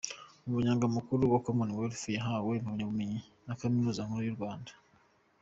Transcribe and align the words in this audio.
Umunyamabanga 0.45 0.87
Mukuru 0.97 1.21
wa 1.33 1.41
Commonwealth 1.45 2.03
yahawe 2.17 2.51
impamyabumenyi 2.55 3.19
na 3.45 3.57
Kaminuza 3.59 4.05
Nkuru 4.07 4.23
y’u 4.27 4.37
Rwanda. 4.37 4.71